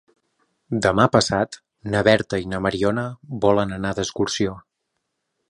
Demà 0.85 1.03
passat 1.15 1.59
na 1.97 2.01
Berta 2.07 2.41
i 2.45 2.49
na 2.55 2.63
Mariona 2.69 3.05
volen 3.45 3.77
anar 3.79 3.93
d'excursió. 4.01 4.57